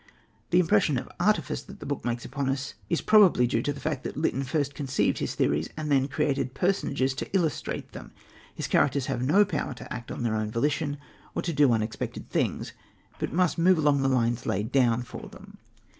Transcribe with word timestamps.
The 0.49 0.59
impression 0.59 0.97
of 0.97 1.07
artifice 1.19 1.61
that 1.61 1.79
the 1.79 1.85
book 1.85 2.03
makes 2.03 2.25
upon 2.25 2.49
us 2.49 2.73
is 2.89 3.01
probably 3.01 3.45
due 3.45 3.61
to 3.61 3.71
the 3.71 3.79
fact 3.79 4.03
that 4.03 4.17
Lytton 4.17 4.41
first 4.41 4.73
conceived 4.73 5.19
his 5.19 5.35
theories 5.35 5.69
and 5.77 5.91
then 5.91 6.07
created 6.07 6.55
personages 6.55 7.13
to 7.13 7.29
illustrate 7.35 7.91
them. 7.91 8.11
His 8.55 8.65
characters 8.65 9.05
have 9.05 9.21
no 9.21 9.45
power 9.45 9.75
to 9.75 9.93
act 9.93 10.09
of 10.09 10.23
their 10.23 10.33
own 10.33 10.49
volition 10.49 10.97
or 11.35 11.43
to 11.43 11.53
do 11.53 11.71
unexpected 11.71 12.31
things, 12.31 12.73
but 13.19 13.31
must 13.31 13.59
move 13.59 13.77
along 13.77 14.01
the 14.01 14.09
lines 14.09 14.47
laid 14.47 14.71
down 14.71 15.03
for 15.03 15.29
them. 15.29 15.59